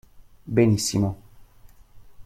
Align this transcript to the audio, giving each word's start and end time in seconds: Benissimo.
Benissimo. 0.57 1.11